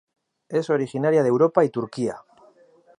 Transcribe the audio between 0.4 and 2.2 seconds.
Es originaria de Europa y Turquía.